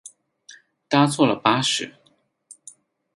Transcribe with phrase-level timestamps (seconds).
[0.89, 1.93] 搭错了巴士